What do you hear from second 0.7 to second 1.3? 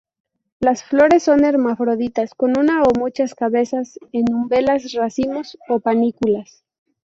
flores